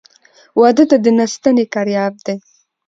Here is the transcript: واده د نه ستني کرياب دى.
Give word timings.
واده 0.59 0.83
د 1.03 1.07
نه 1.17 1.25
ستني 1.33 1.65
کرياب 1.73 2.13
دى. 2.25 2.35